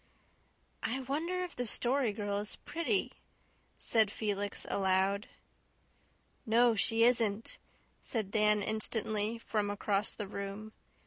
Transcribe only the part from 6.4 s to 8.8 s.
"No, she isn't," said Dan